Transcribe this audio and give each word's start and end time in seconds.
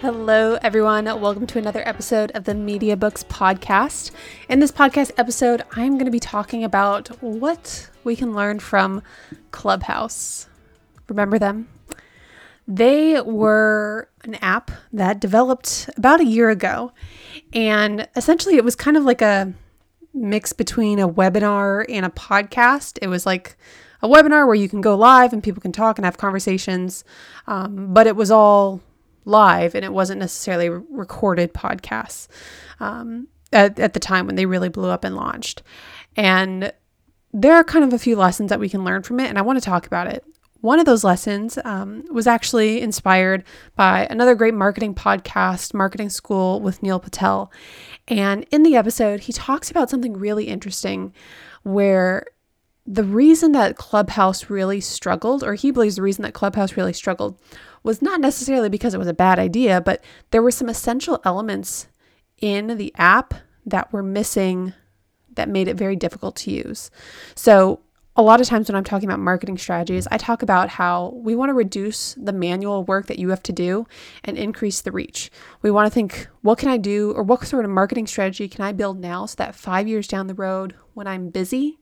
Hello, 0.00 0.56
everyone. 0.62 1.06
Welcome 1.06 1.44
to 1.48 1.58
another 1.58 1.82
episode 1.84 2.30
of 2.30 2.44
the 2.44 2.54
Media 2.54 2.96
Books 2.96 3.24
Podcast. 3.24 4.12
In 4.48 4.60
this 4.60 4.70
podcast 4.70 5.10
episode, 5.18 5.64
I'm 5.72 5.94
going 5.94 6.04
to 6.04 6.12
be 6.12 6.20
talking 6.20 6.62
about 6.62 7.08
what 7.20 7.90
we 8.04 8.14
can 8.14 8.32
learn 8.32 8.60
from 8.60 9.02
Clubhouse. 9.50 10.46
Remember 11.08 11.36
them? 11.36 11.68
They 12.68 13.20
were 13.20 14.08
an 14.22 14.36
app 14.36 14.70
that 14.92 15.18
developed 15.18 15.90
about 15.96 16.20
a 16.20 16.24
year 16.24 16.48
ago. 16.48 16.92
And 17.52 18.08
essentially, 18.14 18.54
it 18.54 18.64
was 18.64 18.76
kind 18.76 18.96
of 18.96 19.02
like 19.02 19.20
a 19.20 19.52
mix 20.14 20.52
between 20.52 21.00
a 21.00 21.08
webinar 21.08 21.84
and 21.88 22.06
a 22.06 22.10
podcast. 22.10 23.00
It 23.02 23.08
was 23.08 23.26
like 23.26 23.56
a 24.00 24.06
webinar 24.06 24.46
where 24.46 24.54
you 24.54 24.68
can 24.68 24.80
go 24.80 24.94
live 24.94 25.32
and 25.32 25.42
people 25.42 25.60
can 25.60 25.72
talk 25.72 25.98
and 25.98 26.04
have 26.04 26.18
conversations, 26.18 27.02
um, 27.48 27.92
but 27.92 28.06
it 28.06 28.14
was 28.14 28.30
all 28.30 28.80
live 29.28 29.74
and 29.74 29.84
it 29.84 29.92
wasn't 29.92 30.20
necessarily 30.20 30.68
recorded 30.68 31.54
podcasts 31.54 32.26
um, 32.80 33.28
at, 33.52 33.78
at 33.78 33.92
the 33.92 34.00
time 34.00 34.26
when 34.26 34.34
they 34.34 34.46
really 34.46 34.68
blew 34.68 34.88
up 34.88 35.04
and 35.04 35.14
launched. 35.14 35.62
And 36.16 36.72
there 37.32 37.54
are 37.54 37.64
kind 37.64 37.84
of 37.84 37.92
a 37.92 37.98
few 37.98 38.16
lessons 38.16 38.48
that 38.48 38.60
we 38.60 38.68
can 38.68 38.84
learn 38.84 39.02
from 39.02 39.20
it, 39.20 39.28
and 39.28 39.38
I 39.38 39.42
want 39.42 39.58
to 39.58 39.64
talk 39.64 39.86
about 39.86 40.06
it. 40.06 40.24
One 40.60 40.80
of 40.80 40.86
those 40.86 41.04
lessons 41.04 41.56
um, 41.64 42.04
was 42.10 42.26
actually 42.26 42.80
inspired 42.80 43.44
by 43.76 44.08
another 44.10 44.34
great 44.34 44.54
marketing 44.54 44.94
podcast, 44.94 45.72
Marketing 45.72 46.08
School 46.08 46.60
with 46.60 46.82
Neil 46.82 46.98
Patel. 46.98 47.52
And 48.08 48.44
in 48.50 48.64
the 48.64 48.74
episode, 48.74 49.20
he 49.20 49.32
talks 49.32 49.70
about 49.70 49.88
something 49.88 50.14
really 50.14 50.48
interesting 50.48 51.14
where 51.62 52.26
the 52.90 53.04
reason 53.04 53.52
that 53.52 53.76
Clubhouse 53.76 54.48
really 54.48 54.80
struggled, 54.80 55.44
or 55.44 55.52
he 55.52 55.70
believes 55.70 55.96
the 55.96 56.02
reason 56.02 56.22
that 56.22 56.32
Clubhouse 56.32 56.74
really 56.74 56.94
struggled, 56.94 57.38
was 57.82 58.00
not 58.00 58.18
necessarily 58.18 58.70
because 58.70 58.94
it 58.94 58.98
was 58.98 59.06
a 59.06 59.12
bad 59.14 59.38
idea, 59.38 59.78
but 59.82 60.02
there 60.30 60.40
were 60.40 60.50
some 60.50 60.70
essential 60.70 61.20
elements 61.22 61.88
in 62.38 62.78
the 62.78 62.92
app 62.96 63.34
that 63.66 63.92
were 63.92 64.02
missing 64.02 64.72
that 65.34 65.50
made 65.50 65.68
it 65.68 65.76
very 65.76 65.96
difficult 65.96 66.34
to 66.36 66.50
use. 66.50 66.90
So, 67.34 67.80
a 68.16 68.22
lot 68.22 68.40
of 68.40 68.48
times 68.48 68.68
when 68.68 68.74
I'm 68.74 68.82
talking 68.82 69.08
about 69.08 69.20
marketing 69.20 69.58
strategies, 69.58 70.08
I 70.10 70.16
talk 70.16 70.42
about 70.42 70.70
how 70.70 71.12
we 71.14 71.36
want 71.36 71.50
to 71.50 71.54
reduce 71.54 72.14
the 72.14 72.32
manual 72.32 72.82
work 72.82 73.06
that 73.06 73.18
you 73.20 73.28
have 73.28 73.44
to 73.44 73.52
do 73.52 73.86
and 74.24 74.36
increase 74.36 74.80
the 74.80 74.90
reach. 74.90 75.30
We 75.62 75.70
want 75.70 75.86
to 75.86 75.94
think, 75.94 76.26
what 76.42 76.58
can 76.58 76.68
I 76.68 76.78
do, 76.78 77.12
or 77.12 77.22
what 77.22 77.46
sort 77.46 77.64
of 77.64 77.70
marketing 77.70 78.08
strategy 78.08 78.48
can 78.48 78.64
I 78.64 78.72
build 78.72 78.98
now 78.98 79.26
so 79.26 79.36
that 79.36 79.54
five 79.54 79.86
years 79.86 80.08
down 80.08 80.26
the 80.26 80.34
road, 80.34 80.74
when 80.94 81.06
I'm 81.06 81.30
busy, 81.30 81.77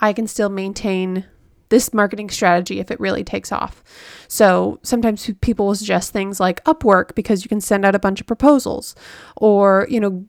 I 0.00 0.12
can 0.12 0.26
still 0.26 0.48
maintain 0.48 1.26
this 1.70 1.94
marketing 1.94 2.28
strategy 2.28 2.80
if 2.80 2.90
it 2.90 3.00
really 3.00 3.24
takes 3.24 3.52
off. 3.52 3.82
So 4.26 4.80
sometimes 4.82 5.30
people 5.40 5.66
will 5.66 5.74
suggest 5.76 6.12
things 6.12 6.40
like 6.40 6.62
Upwork 6.64 7.14
because 7.14 7.44
you 7.44 7.48
can 7.48 7.60
send 7.60 7.84
out 7.84 7.94
a 7.94 8.00
bunch 8.00 8.20
of 8.20 8.26
proposals 8.26 8.96
or, 9.36 9.86
you 9.88 10.00
know, 10.00 10.26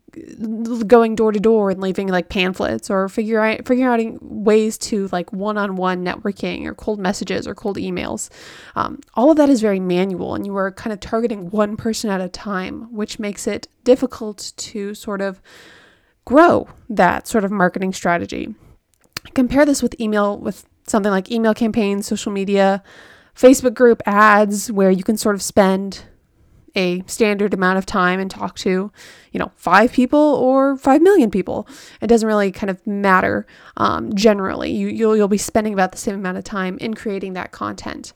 going 0.86 1.16
door 1.16 1.32
to 1.32 1.40
door 1.40 1.72
and 1.72 1.82
leaving 1.82 2.08
like 2.08 2.30
pamphlets 2.30 2.92
or 2.92 3.10
figure 3.10 3.42
out 3.42 3.68
figuring 3.68 3.84
out 3.84 4.22
ways 4.22 4.78
to 4.78 5.08
like 5.12 5.34
one-on-one 5.34 6.06
networking 6.06 6.66
or 6.66 6.76
cold 6.76 7.00
messages 7.00 7.48
or 7.48 7.56
cold 7.56 7.78
emails. 7.78 8.30
Um, 8.76 9.00
all 9.16 9.32
of 9.32 9.38
that 9.38 9.50
is 9.50 9.62
very 9.62 9.80
manual 9.80 10.36
and 10.36 10.46
you 10.46 10.56
are 10.56 10.72
kind 10.72 10.94
of 10.94 11.00
targeting 11.00 11.50
one 11.50 11.76
person 11.76 12.12
at 12.12 12.22
a 12.22 12.30
time, 12.30 12.94
which 12.94 13.18
makes 13.18 13.48
it 13.48 13.68
difficult 13.84 14.54
to 14.58 14.94
sort 14.94 15.22
of 15.22 15.42
grow 16.24 16.70
that 16.88 17.28
sort 17.28 17.44
of 17.44 17.52
marketing 17.52 17.94
strategy 17.94 18.54
compare 19.34 19.66
this 19.66 19.82
with 19.82 20.00
email 20.00 20.38
with 20.38 20.66
something 20.88 21.12
like 21.12 21.32
email 21.32 21.54
campaigns, 21.54 22.08
social 22.08 22.32
media, 22.32 22.84
Facebook 23.36 23.74
group 23.74 24.02
ads, 24.06 24.72
where 24.72 24.92
you 24.92 25.04
can 25.04 25.18
sort 25.18 25.36
of 25.36 25.42
spend 25.42 26.04
a 26.76 27.04
standard 27.06 27.54
amount 27.54 27.78
of 27.78 27.86
time 27.86 28.20
and 28.20 28.32
talk 28.32 28.58
to, 28.58 28.92
you 29.32 29.40
know, 29.40 29.52
five 29.56 29.92
people 29.92 30.20
or 30.20 30.78
five 30.78 31.02
million 31.02 31.30
people. 31.30 31.68
It 32.02 32.08
doesn't 32.08 32.28
really 32.28 32.52
kind 32.52 32.70
of 32.70 32.86
matter. 32.88 33.46
Um, 33.78 34.14
generally, 34.16 34.72
you 34.72 34.88
you'll 34.88 35.16
you'll 35.16 35.28
be 35.28 35.38
spending 35.38 35.74
about 35.74 35.92
the 35.92 35.98
same 35.98 36.16
amount 36.16 36.38
of 36.38 36.44
time 36.44 36.78
in 36.80 36.94
creating 36.94 37.34
that 37.34 37.52
content, 37.52 38.14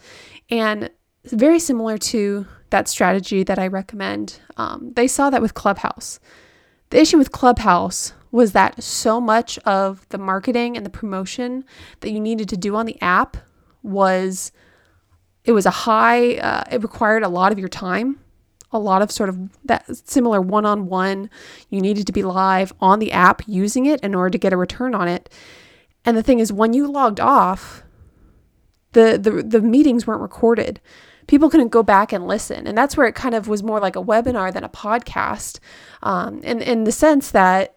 and 0.49 0.89
very 1.25 1.59
similar 1.59 1.97
to 1.97 2.45
that 2.69 2.87
strategy 2.87 3.43
that 3.43 3.59
I 3.59 3.67
recommend. 3.67 4.39
Um, 4.57 4.93
they 4.95 5.07
saw 5.07 5.29
that 5.29 5.41
with 5.41 5.53
Clubhouse. 5.53 6.19
The 6.91 6.99
issue 7.01 7.17
with 7.17 7.31
Clubhouse 7.31 8.13
was 8.35 8.51
that 8.51 8.83
so 8.83 9.21
much 9.21 9.57
of 9.59 10.07
the 10.09 10.17
marketing 10.17 10.75
and 10.75 10.85
the 10.85 10.89
promotion 10.89 11.63
that 12.01 12.11
you 12.11 12.19
needed 12.19 12.49
to 12.49 12.57
do 12.57 12.75
on 12.75 12.85
the 12.85 13.01
app 13.01 13.37
was 13.81 14.51
it 15.45 15.53
was 15.53 15.65
a 15.65 15.71
high 15.71 16.35
uh, 16.35 16.63
it 16.69 16.83
required 16.83 17.23
a 17.23 17.29
lot 17.29 17.51
of 17.51 17.59
your 17.59 17.69
time 17.69 18.19
a 18.71 18.79
lot 18.79 19.01
of 19.01 19.09
sort 19.09 19.29
of 19.29 19.37
that 19.63 19.85
similar 19.95 20.41
one-on-one 20.41 21.29
you 21.69 21.79
needed 21.79 22.05
to 22.05 22.11
be 22.11 22.23
live 22.23 22.73
on 22.81 22.99
the 22.99 23.13
app 23.13 23.41
using 23.47 23.85
it 23.85 24.01
in 24.01 24.13
order 24.13 24.31
to 24.31 24.37
get 24.37 24.51
a 24.51 24.57
return 24.57 24.93
on 24.93 25.07
it. 25.07 25.29
And 26.03 26.17
the 26.17 26.23
thing 26.23 26.39
is 26.39 26.51
when 26.51 26.73
you 26.73 26.91
logged 26.91 27.21
off 27.21 27.83
the 28.91 29.17
the, 29.17 29.43
the 29.43 29.61
meetings 29.61 30.05
weren't 30.05 30.21
recorded. 30.21 30.81
People 31.27 31.49
couldn't 31.49 31.69
go 31.69 31.81
back 31.81 32.13
and 32.13 32.27
listen. 32.27 32.67
And 32.67 32.77
that's 32.77 32.95
where 32.95 33.07
it 33.07 33.15
kind 33.15 33.33
of 33.33 33.47
was 33.47 33.63
more 33.63 33.79
like 33.79 33.95
a 33.95 34.03
webinar 34.03 34.53
than 34.53 34.63
a 34.63 34.69
podcast 34.69 35.59
um, 36.03 36.39
in, 36.43 36.61
in 36.61 36.83
the 36.83 36.91
sense 36.91 37.31
that 37.31 37.75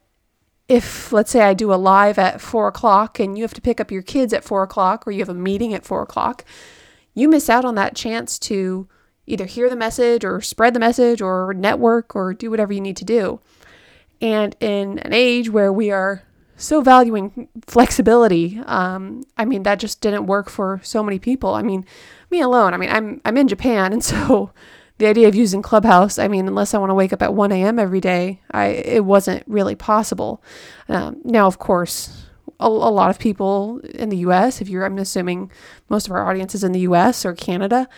if 0.68 1.12
let's 1.12 1.30
say 1.30 1.40
I 1.40 1.54
do 1.54 1.72
a 1.72 1.76
live 1.76 2.18
at 2.18 2.40
four 2.40 2.68
o'clock 2.68 3.18
and 3.18 3.36
you 3.36 3.44
have 3.44 3.54
to 3.54 3.60
pick 3.60 3.80
up 3.80 3.90
your 3.90 4.02
kids 4.02 4.32
at 4.32 4.44
four 4.44 4.62
o'clock 4.62 5.06
or 5.06 5.10
you 5.10 5.20
have 5.20 5.28
a 5.28 5.34
meeting 5.34 5.72
at 5.72 5.84
four 5.84 6.02
o'clock, 6.02 6.44
you 7.14 7.28
miss 7.28 7.48
out 7.48 7.64
on 7.64 7.74
that 7.76 7.96
chance 7.96 8.38
to 8.40 8.86
either 9.26 9.46
hear 9.46 9.68
the 9.70 9.76
message 9.76 10.24
or 10.24 10.40
spread 10.40 10.74
the 10.74 10.80
message 10.80 11.20
or 11.20 11.54
network 11.54 12.14
or 12.14 12.34
do 12.34 12.50
whatever 12.50 12.72
you 12.72 12.80
need 12.80 12.96
to 12.98 13.04
do. 13.04 13.40
And 14.20 14.56
in 14.60 14.98
an 15.00 15.12
age 15.12 15.50
where 15.50 15.72
we 15.72 15.90
are 15.90 16.22
so 16.56 16.80
valuing 16.82 17.48
flexibility, 17.66 18.60
um, 18.66 19.22
I 19.36 19.44
mean 19.44 19.62
that 19.62 19.78
just 19.78 20.00
didn't 20.00 20.26
work 20.26 20.50
for 20.50 20.80
so 20.82 21.02
many 21.02 21.18
people. 21.18 21.54
I 21.54 21.62
mean, 21.62 21.86
me 22.30 22.40
alone. 22.40 22.74
I 22.74 22.76
mean, 22.76 22.90
I'm 22.90 23.20
I'm 23.24 23.36
in 23.36 23.48
Japan, 23.48 23.92
and 23.92 24.04
so 24.12 24.50
the 24.98 25.06
idea 25.06 25.28
of 25.28 25.34
using 25.34 25.62
Clubhouse, 25.62 26.18
I 26.18 26.28
mean, 26.28 26.46
unless 26.48 26.74
I 26.74 26.78
want 26.78 26.90
to 26.90 26.94
wake 26.94 27.12
up 27.12 27.22
at 27.22 27.34
1 27.34 27.52
a.m. 27.52 27.78
every 27.78 28.00
day, 28.00 28.40
I 28.50 28.66
it 28.66 29.04
wasn't 29.04 29.44
really 29.46 29.74
possible. 29.74 30.42
Um, 30.88 31.20
now, 31.24 31.46
of 31.46 31.58
course, 31.58 32.26
a, 32.60 32.66
a, 32.66 32.68
lot 32.68 33.10
of 33.10 33.18
people 33.18 33.80
in 33.94 34.08
the 34.08 34.16
U.S., 34.18 34.60
if 34.60 34.68
you're, 34.68 34.84
I'm 34.84 34.98
assuming 34.98 35.50
most 35.88 36.06
of 36.06 36.12
our 36.12 36.28
audience 36.28 36.54
is 36.54 36.64
in 36.64 36.72
the 36.72 36.80
U.S. 36.80 37.24
or 37.24 37.32
Canada, 37.34 37.88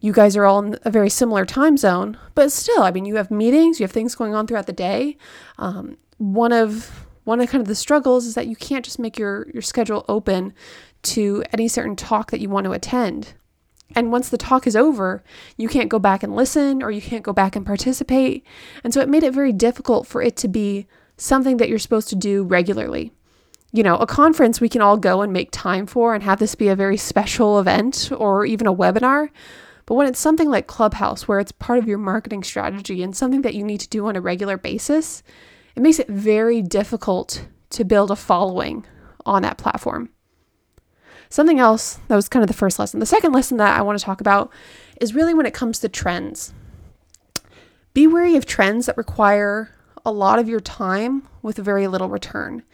you 0.00 0.12
guys 0.12 0.36
are 0.36 0.44
all 0.44 0.60
in 0.60 0.78
a 0.84 0.90
very 0.90 1.10
similar 1.10 1.44
time 1.44 1.76
zone. 1.76 2.16
But 2.34 2.52
still, 2.52 2.82
I 2.82 2.92
mean, 2.92 3.04
you 3.04 3.16
have 3.16 3.30
meetings, 3.30 3.80
you 3.80 3.84
have 3.84 3.92
things 3.92 4.14
going 4.14 4.34
on 4.34 4.46
throughout 4.46 4.66
the 4.66 4.72
day. 4.72 5.18
Um, 5.58 5.98
one 6.18 6.52
of 6.52 7.06
one 7.24 7.40
of 7.40 7.48
kind 7.48 7.60
of 7.60 7.68
the 7.68 7.74
struggles 7.74 8.24
is 8.24 8.34
that 8.34 8.46
you 8.46 8.56
can't 8.56 8.84
just 8.84 8.98
make 8.98 9.18
your 9.18 9.48
your 9.52 9.62
schedule 9.62 10.04
open 10.08 10.54
to 11.02 11.42
any 11.52 11.68
certain 11.68 11.96
talk 11.96 12.30
that 12.30 12.40
you 12.40 12.48
want 12.48 12.64
to 12.64 12.72
attend. 12.72 13.34
And 13.94 14.12
once 14.12 14.28
the 14.28 14.38
talk 14.38 14.66
is 14.66 14.76
over, 14.76 15.22
you 15.56 15.68
can't 15.68 15.88
go 15.88 15.98
back 15.98 16.22
and 16.22 16.36
listen 16.36 16.82
or 16.82 16.90
you 16.90 17.02
can't 17.02 17.24
go 17.24 17.32
back 17.32 17.56
and 17.56 17.66
participate. 17.66 18.46
And 18.84 18.94
so 18.94 19.00
it 19.00 19.08
made 19.08 19.22
it 19.22 19.34
very 19.34 19.52
difficult 19.52 20.06
for 20.06 20.22
it 20.22 20.36
to 20.38 20.48
be 20.48 20.86
something 21.16 21.56
that 21.58 21.68
you're 21.68 21.78
supposed 21.78 22.08
to 22.08 22.16
do 22.16 22.44
regularly. 22.44 23.12
You 23.72 23.82
know, 23.82 23.96
a 23.96 24.06
conference 24.06 24.60
we 24.60 24.68
can 24.68 24.80
all 24.80 24.96
go 24.96 25.22
and 25.22 25.32
make 25.32 25.50
time 25.52 25.86
for 25.86 26.14
and 26.14 26.24
have 26.24 26.38
this 26.38 26.54
be 26.54 26.68
a 26.68 26.76
very 26.76 26.96
special 26.96 27.58
event 27.60 28.10
or 28.16 28.44
even 28.44 28.66
a 28.66 28.74
webinar. 28.74 29.30
But 29.86 29.94
when 29.94 30.06
it's 30.06 30.20
something 30.20 30.48
like 30.48 30.66
Clubhouse, 30.66 31.26
where 31.26 31.40
it's 31.40 31.52
part 31.52 31.78
of 31.78 31.88
your 31.88 31.98
marketing 31.98 32.44
strategy 32.44 33.02
and 33.02 33.16
something 33.16 33.42
that 33.42 33.54
you 33.54 33.64
need 33.64 33.80
to 33.80 33.88
do 33.88 34.06
on 34.06 34.16
a 34.16 34.20
regular 34.20 34.56
basis, 34.56 35.22
it 35.76 35.82
makes 35.82 35.98
it 35.98 36.08
very 36.08 36.62
difficult 36.62 37.46
to 37.70 37.84
build 37.84 38.10
a 38.10 38.16
following 38.16 38.84
on 39.26 39.42
that 39.42 39.58
platform. 39.58 40.10
Something 41.30 41.60
else 41.60 42.00
that 42.08 42.16
was 42.16 42.28
kind 42.28 42.42
of 42.42 42.48
the 42.48 42.54
first 42.54 42.78
lesson. 42.78 43.00
The 43.00 43.06
second 43.06 43.32
lesson 43.32 43.56
that 43.58 43.78
I 43.78 43.82
want 43.82 43.98
to 43.98 44.04
talk 44.04 44.20
about 44.20 44.52
is 45.00 45.14
really 45.14 45.32
when 45.32 45.46
it 45.46 45.54
comes 45.54 45.78
to 45.78 45.88
trends. 45.88 46.52
Be 47.94 48.06
wary 48.06 48.36
of 48.36 48.46
trends 48.46 48.86
that 48.86 48.96
require 48.96 49.70
a 50.04 50.12
lot 50.12 50.38
of 50.38 50.48
your 50.48 50.60
time 50.60 51.28
with 51.40 51.56
very 51.56 51.86
little 51.86 52.08
return. 52.08 52.64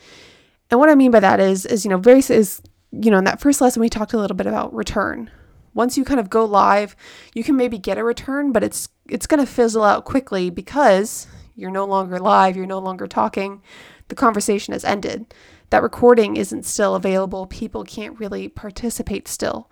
And 0.71 0.81
what 0.81 0.89
I 0.89 0.95
mean 0.95 1.11
by 1.11 1.21
that 1.21 1.39
is, 1.39 1.67
is 1.67 1.85
you 1.85 1.91
know, 1.91 1.99
very 1.99 2.21
is 2.21 2.63
you 2.93 3.11
know, 3.11 3.19
in 3.19 3.25
that 3.25 3.41
first 3.41 3.61
lesson 3.61 3.81
we 3.81 3.89
talked 3.89 4.13
a 4.13 4.19
little 4.19 4.37
bit 4.37 4.47
about 4.47 4.75
return. 4.75 5.31
Once 5.75 5.99
you 5.99 6.05
kind 6.05 6.21
of 6.21 6.31
go 6.31 6.45
live, 6.45 6.97
you 7.35 7.45
can 7.45 7.57
maybe 7.57 7.77
get 7.77 7.99
a 7.99 8.05
return, 8.05 8.53
but 8.53 8.65
it's 8.65 8.89
it's 9.09 9.27
going 9.27 9.45
to 9.45 9.51
fizzle 9.51 9.85
out 9.85 10.05
quickly 10.05 10.49
because 10.49 11.27
you're 11.55 11.71
no 11.71 11.85
longer 11.85 12.19
live, 12.19 12.57
you're 12.57 12.67
no 12.67 12.79
longer 12.79 13.07
talking, 13.07 13.61
the 14.09 14.15
conversation 14.15 14.73
has 14.73 14.85
ended. 14.85 15.27
That 15.71 15.83
recording 15.83 16.37
isn't 16.37 16.65
still 16.65 16.95
available, 16.95 17.47
people 17.47 17.85
can't 17.85 18.19
really 18.19 18.49
participate 18.49 19.29
still. 19.29 19.71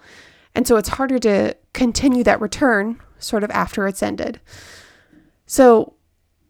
And 0.55 0.67
so 0.67 0.77
it's 0.77 0.91
harder 0.91 1.19
to 1.21 1.57
continue 1.73 2.25
that 2.25 2.41
return 2.41 3.01
sort 3.19 3.45
of 3.45 3.51
after 3.51 3.87
it's 3.87 4.03
ended. 4.03 4.41
So 5.47 5.95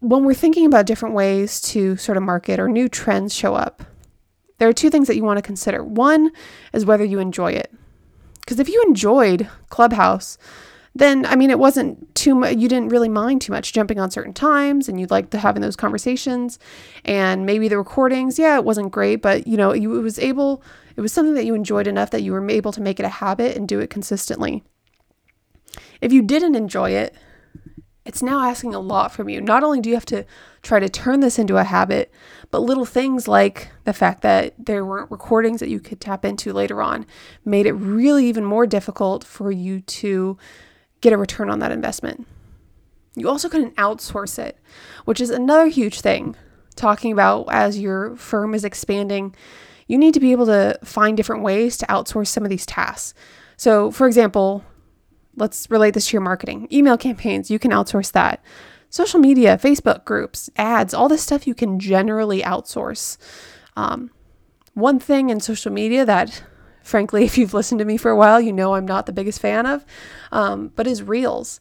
when 0.00 0.24
we're 0.24 0.34
thinking 0.34 0.66
about 0.66 0.86
different 0.86 1.14
ways 1.14 1.60
to 1.62 1.96
sort 1.96 2.16
of 2.16 2.22
market 2.22 2.60
or 2.60 2.68
new 2.68 2.88
trends 2.88 3.34
show 3.34 3.54
up, 3.54 3.82
there 4.58 4.68
are 4.68 4.74
two 4.74 4.90
things 4.90 5.08
that 5.08 5.16
you 5.16 5.24
want 5.24 5.38
to 5.38 5.42
consider. 5.42 5.82
One 5.82 6.30
is 6.72 6.84
whether 6.84 7.04
you 7.04 7.18
enjoy 7.18 7.52
it. 7.52 7.72
Because 8.40 8.60
if 8.60 8.68
you 8.68 8.82
enjoyed 8.86 9.48
Clubhouse, 9.70 10.36
then 10.94 11.26
I 11.26 11.36
mean 11.36 11.50
it 11.50 11.58
wasn't 11.58 12.14
too 12.14 12.34
much 12.34 12.56
you 12.56 12.68
didn't 12.68 12.88
really 12.88 13.08
mind 13.08 13.42
too 13.42 13.52
much 13.52 13.72
jumping 13.72 13.98
on 13.98 14.10
certain 14.10 14.32
times 14.32 14.88
and 14.88 15.00
you 15.00 15.06
liked 15.10 15.32
having 15.32 15.62
those 15.62 15.76
conversations 15.76 16.58
and 17.04 17.44
maybe 17.44 17.68
the 17.68 17.78
recordings. 17.78 18.38
Yeah 18.38 18.56
it 18.56 18.64
wasn't 18.64 18.92
great 18.92 19.16
but 19.16 19.46
you 19.46 19.56
know 19.56 19.72
you 19.72 19.96
it 19.98 20.02
was 20.02 20.18
able 20.18 20.62
it 20.96 21.00
was 21.00 21.12
something 21.12 21.34
that 21.34 21.44
you 21.44 21.54
enjoyed 21.54 21.86
enough 21.86 22.10
that 22.10 22.22
you 22.22 22.32
were 22.32 22.48
able 22.48 22.72
to 22.72 22.80
make 22.80 23.00
it 23.00 23.06
a 23.06 23.08
habit 23.08 23.56
and 23.56 23.68
do 23.68 23.80
it 23.80 23.90
consistently. 23.90 24.62
If 26.00 26.12
you 26.12 26.22
didn't 26.22 26.54
enjoy 26.54 26.90
it 26.90 27.14
it's 28.04 28.22
now 28.22 28.46
asking 28.46 28.74
a 28.74 28.80
lot 28.80 29.12
from 29.12 29.30
you. 29.30 29.40
Not 29.40 29.62
only 29.64 29.80
do 29.80 29.88
you 29.88 29.96
have 29.96 30.04
to 30.06 30.26
try 30.60 30.78
to 30.78 30.90
turn 30.90 31.20
this 31.20 31.38
into 31.38 31.56
a 31.56 31.64
habit 31.64 32.12
but 32.50 32.60
little 32.60 32.84
things 32.84 33.26
like 33.26 33.70
the 33.84 33.92
fact 33.92 34.22
that 34.22 34.54
there 34.58 34.84
weren't 34.84 35.10
recordings 35.10 35.58
that 35.58 35.70
you 35.70 35.80
could 35.80 36.00
tap 36.00 36.24
into 36.24 36.52
later 36.52 36.80
on 36.80 37.04
made 37.44 37.66
it 37.66 37.72
really 37.72 38.26
even 38.26 38.44
more 38.44 38.66
difficult 38.66 39.24
for 39.24 39.50
you 39.50 39.80
to 39.80 40.38
get 41.04 41.12
a 41.12 41.18
return 41.18 41.50
on 41.50 41.60
that 41.60 41.70
investment. 41.70 42.26
You 43.14 43.28
also 43.28 43.48
couldn't 43.48 43.76
outsource 43.76 44.38
it, 44.38 44.58
which 45.04 45.20
is 45.20 45.30
another 45.30 45.66
huge 45.66 46.00
thing. 46.00 46.34
Talking 46.74 47.12
about 47.12 47.46
as 47.50 47.78
your 47.78 48.16
firm 48.16 48.54
is 48.54 48.64
expanding, 48.64 49.36
you 49.86 49.98
need 49.98 50.14
to 50.14 50.20
be 50.20 50.32
able 50.32 50.46
to 50.46 50.78
find 50.82 51.16
different 51.16 51.42
ways 51.42 51.76
to 51.76 51.86
outsource 51.86 52.28
some 52.28 52.42
of 52.42 52.50
these 52.50 52.66
tasks. 52.66 53.14
So, 53.56 53.92
for 53.92 54.08
example, 54.08 54.64
let's 55.36 55.70
relate 55.70 55.94
this 55.94 56.08
to 56.08 56.14
your 56.14 56.22
marketing. 56.22 56.66
Email 56.72 56.96
campaigns, 56.96 57.50
you 57.50 57.60
can 57.60 57.70
outsource 57.70 58.10
that. 58.12 58.42
Social 58.90 59.20
media, 59.20 59.58
Facebook 59.58 60.04
groups, 60.04 60.50
ads, 60.56 60.94
all 60.94 61.08
this 61.08 61.22
stuff 61.22 61.46
you 61.46 61.54
can 61.54 61.78
generally 61.78 62.42
outsource. 62.42 63.18
Um, 63.76 64.10
one 64.72 64.98
thing 64.98 65.30
in 65.30 65.38
social 65.38 65.70
media 65.70 66.04
that 66.04 66.42
frankly, 66.84 67.24
if 67.24 67.36
you've 67.36 67.54
listened 67.54 67.80
to 67.80 67.84
me 67.84 67.96
for 67.96 68.10
a 68.10 68.16
while, 68.16 68.40
you 68.40 68.52
know 68.52 68.74
I'm 68.74 68.86
not 68.86 69.06
the 69.06 69.12
biggest 69.12 69.40
fan 69.40 69.66
of, 69.66 69.84
um, 70.30 70.70
but 70.76 70.86
is 70.86 71.02
Reels. 71.02 71.60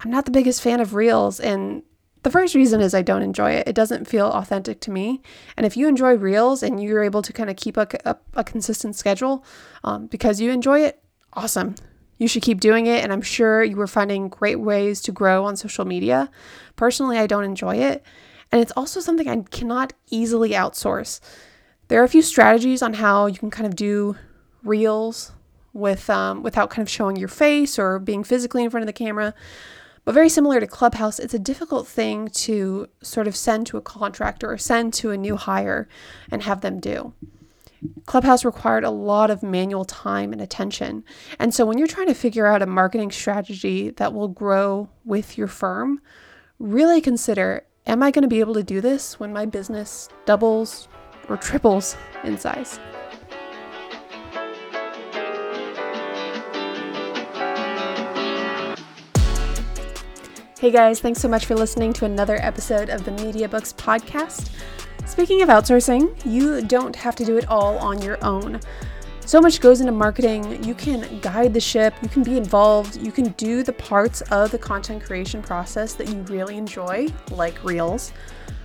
I'm 0.00 0.10
not 0.10 0.24
the 0.24 0.30
biggest 0.30 0.62
fan 0.62 0.80
of 0.80 0.94
Reels. 0.94 1.38
And 1.38 1.82
the 2.22 2.30
first 2.30 2.54
reason 2.54 2.80
is 2.80 2.94
I 2.94 3.02
don't 3.02 3.22
enjoy 3.22 3.52
it. 3.52 3.68
It 3.68 3.74
doesn't 3.74 4.08
feel 4.08 4.26
authentic 4.26 4.80
to 4.82 4.90
me. 4.90 5.20
And 5.56 5.66
if 5.66 5.76
you 5.76 5.88
enjoy 5.88 6.16
Reels 6.16 6.62
and 6.62 6.82
you're 6.82 7.02
able 7.02 7.22
to 7.22 7.32
kind 7.32 7.50
of 7.50 7.56
keep 7.56 7.76
a, 7.76 7.86
a, 8.04 8.16
a 8.34 8.44
consistent 8.44 8.96
schedule 8.96 9.44
um, 9.84 10.06
because 10.06 10.40
you 10.40 10.50
enjoy 10.50 10.80
it, 10.80 11.02
awesome. 11.34 11.74
You 12.18 12.28
should 12.28 12.42
keep 12.42 12.60
doing 12.60 12.86
it. 12.86 13.02
And 13.02 13.12
I'm 13.12 13.22
sure 13.22 13.62
you 13.62 13.80
are 13.80 13.88
finding 13.88 14.28
great 14.28 14.60
ways 14.60 15.00
to 15.02 15.12
grow 15.12 15.44
on 15.44 15.56
social 15.56 15.84
media. 15.84 16.30
Personally, 16.76 17.18
I 17.18 17.26
don't 17.26 17.44
enjoy 17.44 17.76
it. 17.76 18.04
And 18.52 18.60
it's 18.60 18.72
also 18.76 19.00
something 19.00 19.28
I 19.28 19.42
cannot 19.50 19.92
easily 20.10 20.50
outsource. 20.50 21.20
There 21.88 22.00
are 22.00 22.04
a 22.04 22.08
few 22.08 22.22
strategies 22.22 22.82
on 22.82 22.94
how 22.94 23.26
you 23.26 23.38
can 23.38 23.50
kind 23.50 23.66
of 23.66 23.74
do 23.74 24.16
reels 24.64 25.32
with 25.72 26.10
um, 26.10 26.42
without 26.42 26.70
kind 26.70 26.84
of 26.84 26.90
showing 26.90 27.16
your 27.16 27.28
face 27.28 27.78
or 27.78 27.98
being 27.98 28.24
physically 28.24 28.64
in 28.64 28.70
front 28.70 28.82
of 28.82 28.86
the 28.86 28.92
camera. 28.92 29.34
But 30.04 30.14
very 30.14 30.28
similar 30.28 30.58
to 30.58 30.66
Clubhouse, 30.66 31.18
it's 31.18 31.34
a 31.34 31.38
difficult 31.38 31.86
thing 31.86 32.28
to 32.28 32.88
sort 33.02 33.28
of 33.28 33.36
send 33.36 33.68
to 33.68 33.76
a 33.76 33.82
contractor 33.82 34.50
or 34.50 34.58
send 34.58 34.92
to 34.94 35.12
a 35.12 35.16
new 35.16 35.36
hire 35.36 35.88
and 36.30 36.42
have 36.42 36.60
them 36.60 36.80
do. 36.80 37.14
Clubhouse 38.06 38.44
required 38.44 38.84
a 38.84 38.90
lot 38.90 39.30
of 39.30 39.42
manual 39.42 39.84
time 39.84 40.32
and 40.32 40.40
attention. 40.40 41.04
And 41.38 41.54
so 41.54 41.64
when 41.64 41.78
you're 41.78 41.86
trying 41.86 42.06
to 42.08 42.14
figure 42.14 42.46
out 42.46 42.62
a 42.62 42.66
marketing 42.66 43.10
strategy 43.10 43.90
that 43.90 44.12
will 44.12 44.28
grow 44.28 44.88
with 45.04 45.38
your 45.38 45.48
firm, 45.48 46.00
really 46.58 47.00
consider 47.00 47.64
am 47.86 48.02
I 48.02 48.12
going 48.12 48.22
to 48.22 48.28
be 48.28 48.40
able 48.40 48.54
to 48.54 48.62
do 48.62 48.80
this 48.80 49.18
when 49.18 49.32
my 49.32 49.46
business 49.46 50.08
doubles 50.24 50.88
or 51.28 51.36
triples 51.36 51.96
in 52.24 52.38
size? 52.38 52.78
Hey 60.62 60.70
guys, 60.70 61.00
thanks 61.00 61.20
so 61.20 61.26
much 61.26 61.46
for 61.46 61.56
listening 61.56 61.92
to 61.94 62.04
another 62.04 62.36
episode 62.36 62.88
of 62.88 63.04
the 63.04 63.10
Media 63.10 63.48
Books 63.48 63.72
podcast. 63.72 64.50
Speaking 65.06 65.42
of 65.42 65.48
outsourcing, 65.48 66.14
you 66.24 66.62
don't 66.62 66.94
have 66.94 67.16
to 67.16 67.24
do 67.24 67.36
it 67.36 67.48
all 67.48 67.78
on 67.78 68.00
your 68.00 68.16
own. 68.24 68.60
So 69.26 69.40
much 69.40 69.60
goes 69.60 69.80
into 69.80 69.90
marketing. 69.92 70.62
You 70.62 70.74
can 70.74 71.18
guide 71.18 71.52
the 71.52 71.58
ship, 71.58 71.94
you 72.00 72.08
can 72.08 72.22
be 72.22 72.36
involved, 72.36 73.02
you 73.02 73.10
can 73.10 73.30
do 73.32 73.64
the 73.64 73.72
parts 73.72 74.20
of 74.30 74.52
the 74.52 74.58
content 74.58 75.02
creation 75.02 75.42
process 75.42 75.94
that 75.94 76.08
you 76.08 76.20
really 76.32 76.56
enjoy, 76.56 77.08
like 77.32 77.64
Reels, 77.64 78.12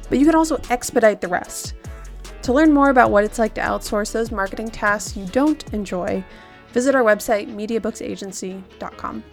but 0.07 0.19
you 0.19 0.25
can 0.27 0.35
also 0.35 0.61
expedite 0.69 1.19
the 1.19 1.27
rest. 1.27 1.73
To 2.43 2.53
learn 2.53 2.71
more 2.71 2.91
about 2.91 3.09
what 3.09 3.23
it's 3.23 3.39
like 3.39 3.55
to 3.55 3.61
outsource 3.61 4.11
those 4.11 4.31
marketing 4.31 4.69
tasks 4.69 5.17
you 5.17 5.25
don't 5.25 5.67
enjoy, 5.73 6.23
visit 6.73 6.93
our 6.93 7.03
website, 7.03 7.47
mediabooksagency.com. 7.47 9.23